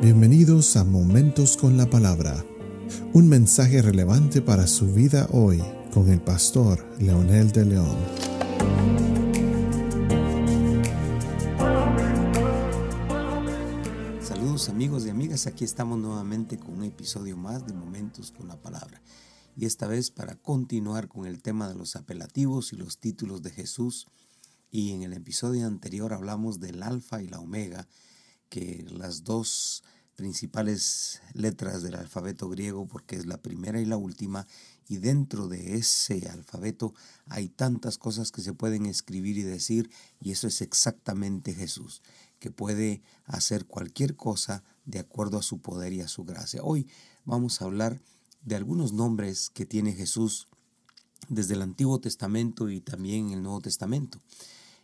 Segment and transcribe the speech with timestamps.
[0.00, 2.44] Bienvenidos a Momentos con la Palabra,
[3.14, 5.60] un mensaje relevante para su vida hoy
[5.92, 7.96] con el pastor Leonel de León.
[14.22, 18.56] Saludos amigos y amigas, aquí estamos nuevamente con un episodio más de Momentos con la
[18.56, 19.02] Palabra.
[19.56, 23.50] Y esta vez para continuar con el tema de los apelativos y los títulos de
[23.50, 24.06] Jesús.
[24.70, 27.88] Y en el episodio anterior hablamos del alfa y la omega
[28.48, 29.82] que las dos
[30.16, 34.46] principales letras del alfabeto griego, porque es la primera y la última,
[34.88, 36.94] y dentro de ese alfabeto
[37.26, 42.02] hay tantas cosas que se pueden escribir y decir, y eso es exactamente Jesús,
[42.40, 46.62] que puede hacer cualquier cosa de acuerdo a su poder y a su gracia.
[46.64, 46.88] Hoy
[47.24, 48.00] vamos a hablar
[48.42, 50.48] de algunos nombres que tiene Jesús
[51.28, 54.20] desde el Antiguo Testamento y también el Nuevo Testamento.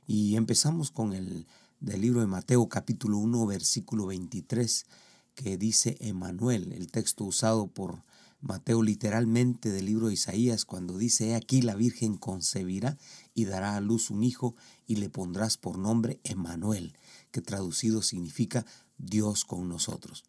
[0.06, 1.46] Y empezamos con el
[1.84, 4.86] del libro de Mateo capítulo 1 versículo 23
[5.34, 8.04] que dice Emanuel, el texto usado por
[8.40, 12.96] Mateo literalmente del libro de Isaías cuando dice, aquí la Virgen concebirá
[13.34, 14.54] y dará a luz un hijo
[14.86, 16.96] y le pondrás por nombre Emanuel,
[17.30, 18.64] que traducido significa
[18.96, 20.24] Dios con nosotros.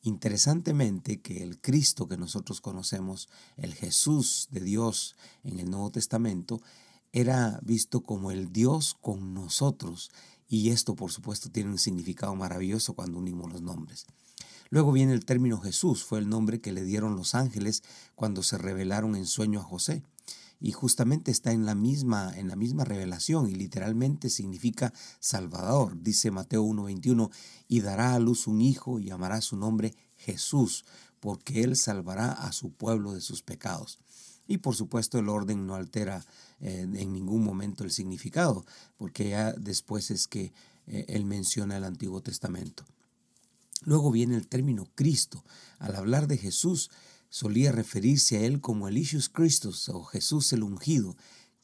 [0.00, 6.62] Interesantemente que el Cristo que nosotros conocemos, el Jesús de Dios en el Nuevo Testamento,
[7.12, 10.10] era visto como el Dios con nosotros
[10.48, 14.06] y esto, por supuesto, tiene un significado maravilloso cuando unimos los nombres.
[14.70, 17.82] Luego viene el término Jesús, fue el nombre que le dieron los ángeles
[18.14, 20.02] cuando se revelaron en sueño a José.
[20.58, 26.00] Y justamente está en la misma, en la misma revelación y literalmente significa Salvador.
[26.02, 27.30] Dice Mateo 1:21,
[27.68, 30.84] y dará a luz un hijo y llamará su nombre Jesús,
[31.20, 33.98] porque él salvará a su pueblo de sus pecados.
[34.46, 36.24] Y por supuesto el orden no altera
[36.60, 38.64] eh, en ningún momento el significado,
[38.96, 40.52] porque ya después es que
[40.86, 42.84] eh, él menciona el Antiguo Testamento.
[43.84, 45.44] Luego viene el término Cristo.
[45.78, 46.90] Al hablar de Jesús,
[47.28, 51.16] solía referirse a él como el Isus Christus o Jesús el ungido,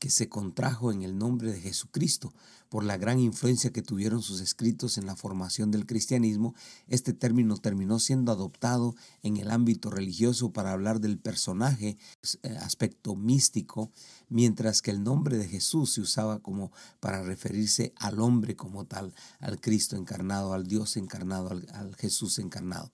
[0.03, 2.35] que se contrajo en el nombre de Jesucristo.
[2.69, 6.57] Por la gran influencia que tuvieron sus escritos en la formación del cristianismo,
[6.89, 11.99] este término terminó siendo adoptado en el ámbito religioso para hablar del personaje,
[12.43, 13.93] eh, aspecto místico,
[14.29, 19.15] mientras que el nombre de Jesús se usaba como para referirse al hombre como tal,
[19.39, 22.91] al Cristo encarnado, al Dios encarnado, al, Jesús encarnado.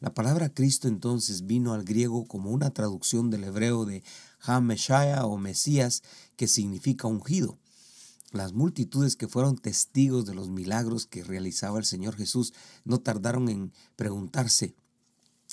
[0.00, 4.02] La palabra Cristo entonces vino al griego como una traducción del hebreo de
[4.42, 6.02] Ha-Meshaya o Mesías,
[6.36, 7.58] que significa ungido.
[8.32, 13.48] Las multitudes que fueron testigos de los milagros que realizaba el Señor Jesús no tardaron
[13.48, 14.74] en preguntarse,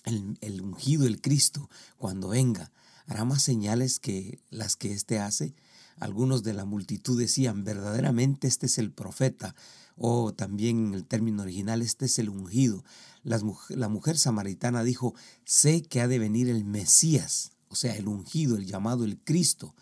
[0.05, 2.71] el, ungido, el Cristo, cuando venga,
[3.07, 5.55] ¿hará más señales que las que éste hace?
[5.99, 9.55] Algunos de la multitud decían, verdaderamente este es el profeta,
[9.97, 12.83] o también en el término original, este es el ungido.
[13.23, 18.57] la mujer samaritana dijo, sé que ha de venir el Mesías, o sea, el ungido,
[18.57, 19.75] el llamado el Cristo.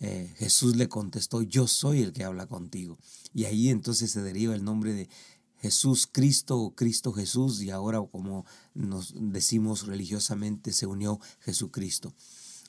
[0.00, 2.98] Eh, Jesús le contestó, yo soy el que habla contigo.
[3.32, 5.08] Y ahí entonces se deriva el nombre de
[5.58, 8.44] Jesús Cristo o Cristo Jesús y ahora como
[8.74, 12.14] nos decimos religiosamente se unió Jesucristo.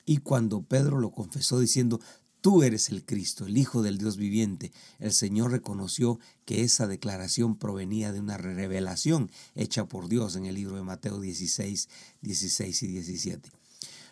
[0.06, 2.00] Y cuando Pedro lo confesó diciendo,
[2.40, 7.56] tú eres el Cristo, el Hijo del Dios viviente, el Señor reconoció que esa declaración
[7.56, 11.88] provenía de una revelación hecha por Dios en el libro de Mateo 16,
[12.22, 13.50] 16 y 17.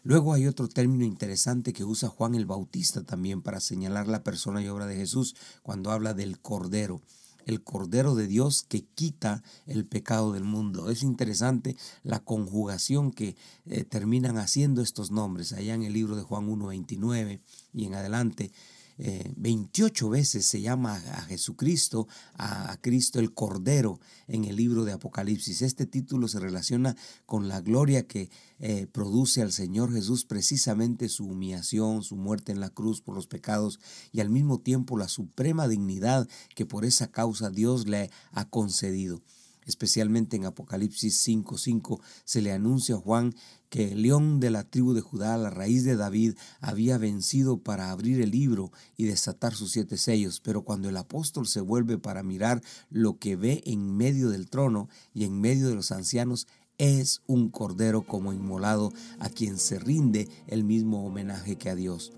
[0.07, 4.63] Luego hay otro término interesante que usa Juan el Bautista también para señalar la persona
[4.63, 5.35] y obra de Jesús
[5.65, 7.03] cuando habla del Cordero
[7.45, 10.91] el Cordero de Dios que quita el pecado del mundo.
[10.91, 13.37] Es interesante la conjugación que
[13.67, 17.41] eh, terminan haciendo estos nombres allá en el libro de Juan 1.29
[17.73, 18.51] y en adelante.
[18.99, 24.93] 28 eh, veces se llama a Jesucristo, a, Cristo el Cordero en el libro de
[24.93, 25.63] Apocalipsis.
[25.63, 26.97] Este título se relaciona
[27.27, 32.61] con la gloria que eh, produce al Señor Jesús precisamente su humillación, su muerte en
[32.61, 33.81] la cruz por los pecados
[34.13, 39.21] y al mismo tiempo la suprema dignidad que por esa causa Dios le ha concedido
[39.67, 43.35] especialmente en Apocalipsis 5:5, se le anuncia a Juan
[43.69, 47.91] que el león de la tribu de Judá, la raíz de David, había vencido para
[47.91, 50.41] abrir el libro y desatar sus siete sellos.
[50.41, 54.89] Pero cuando el apóstol se vuelve para mirar lo que ve en medio del trono
[55.13, 56.47] y en medio de los ancianos,
[56.79, 62.13] es un cordero como inmolado a quien se rinde el mismo homenaje que a Dios.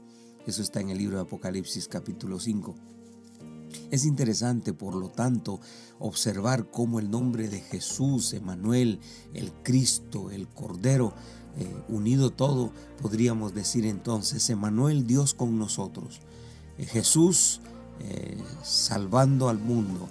[0.47, 2.98] Eso está en el libro de Apocalipsis capítulo 5.
[3.91, 5.61] Es interesante, por lo tanto,
[5.99, 9.01] observar cómo el nombre de Jesús, Emanuel,
[9.35, 11.15] el Cristo, el Cordero,
[11.57, 12.73] eh, unido todo,
[13.03, 16.21] podríamos decir entonces, Emanuel, Dios con nosotros,
[16.77, 17.61] eh, Jesús
[18.01, 20.09] eh, salvando al mundo,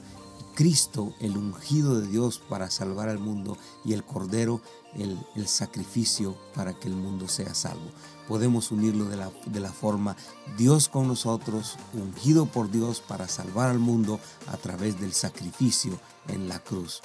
[0.56, 4.62] Cristo, el ungido de Dios para salvar al mundo, y el Cordero,
[4.98, 7.90] el, sacrificio para que el mundo sea salvo.
[8.28, 10.16] Podemos unirlo de la, de la forma
[10.58, 16.50] Dios con nosotros, ungido por Dios para salvar al mundo a través del sacrificio en
[16.50, 17.02] la cruz.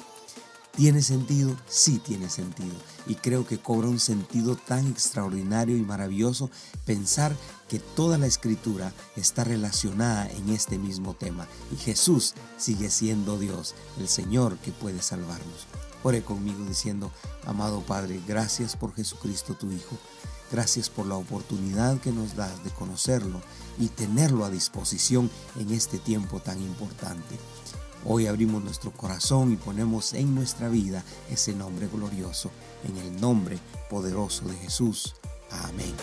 [0.75, 1.55] ¿Tiene sentido?
[1.69, 2.75] Sí tiene sentido.
[3.07, 6.51] Y creo que cobra un sentido tan extraordinario y maravilloso
[6.87, 7.37] pensar
[7.69, 11.47] que toda la escritura está relacionada en este mismo tema.
[11.73, 15.67] Y Jesús sigue siendo Dios, el Señor que puede salvarnos.
[16.03, 17.11] Ore conmigo diciendo,
[17.47, 19.97] amado Padre, gracias por Jesucristo tu Hijo.
[20.51, 23.41] Gracias por la oportunidad que nos das de conocerlo
[23.79, 27.39] y tenerlo a disposición en este tiempo tan importante.
[28.05, 32.51] Hoy abrimos nuestro corazón y ponemos en nuestra vida ese nombre glorioso,
[32.85, 33.59] en el nombre
[33.89, 35.15] poderoso de Jesús.
[35.51, 35.95] Amén.